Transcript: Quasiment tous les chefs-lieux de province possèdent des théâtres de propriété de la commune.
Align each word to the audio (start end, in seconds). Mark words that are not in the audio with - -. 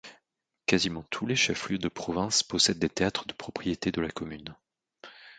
Quasiment 0.65 1.03
tous 1.11 1.27
les 1.27 1.35
chefs-lieux 1.35 1.77
de 1.77 1.87
province 1.87 2.41
possèdent 2.41 2.79
des 2.79 2.89
théâtres 2.89 3.27
de 3.27 3.33
propriété 3.33 3.91
de 3.91 4.01
la 4.01 4.09
commune. 4.09 4.55